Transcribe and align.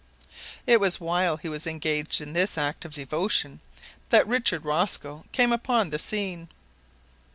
It 0.65 0.79
was 0.79 0.99
while 0.99 1.37
he 1.37 1.47
was 1.47 1.67
engaged 1.67 2.21
in 2.21 2.33
this 2.33 2.57
act 2.57 2.85
of 2.85 2.95
devotion 2.95 3.59
that 4.09 4.25
Richard 4.25 4.65
Rosco 4.65 5.25
came 5.31 5.51
upon 5.51 5.91
the 5.91 5.99
scene. 5.99 6.49